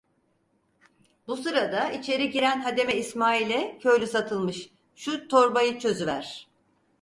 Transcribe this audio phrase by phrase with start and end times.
[1.27, 6.47] Bu sırada içeri giren hademe İsmail'e köylü Satılmış: "Şu torbayı çözüver!"